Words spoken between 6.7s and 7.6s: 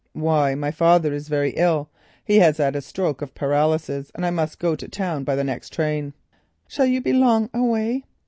you be long